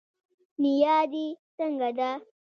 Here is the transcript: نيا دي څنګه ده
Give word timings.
نيا 0.61 0.97
دي 1.11 1.25
څنګه 1.57 1.89
ده 1.97 2.09